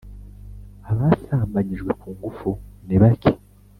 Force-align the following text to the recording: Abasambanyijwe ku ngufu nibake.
Abasambanyijwe 0.89 1.91
ku 1.99 2.07
ngufu 2.15 2.49
nibake. 2.85 3.31